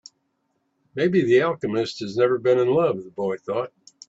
[0.95, 3.71] Maybe the alchemist has never been in love, the boy thought.